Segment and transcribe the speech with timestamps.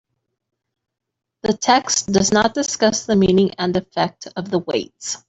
[1.43, 5.17] The text does not discuss the meaning and effect of the weights.